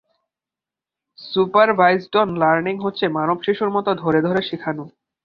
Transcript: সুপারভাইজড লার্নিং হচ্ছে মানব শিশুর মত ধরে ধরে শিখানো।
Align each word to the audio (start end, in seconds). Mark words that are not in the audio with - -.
সুপারভাইজড 1.19 2.15
লার্নিং 2.37 2.75
হচ্ছে 2.77 3.05
মানব 3.07 3.37
শিশুর 3.43 3.69
মত 3.69 3.87
ধরে 4.01 4.19
ধরে 4.21 4.41
শিখানো। 4.41 4.83